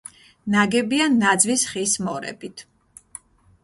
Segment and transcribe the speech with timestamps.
[0.55, 2.69] ნაგებია ნაძვის ხის მორებით.